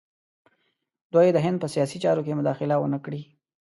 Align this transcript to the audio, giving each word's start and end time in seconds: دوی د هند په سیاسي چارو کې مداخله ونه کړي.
دوی 1.13 1.27
د 1.33 1.37
هند 1.45 1.57
په 1.63 1.67
سیاسي 1.73 1.97
چارو 2.03 2.25
کې 2.25 2.37
مداخله 2.39 2.75
ونه 2.79 2.99
کړي. 3.05 3.21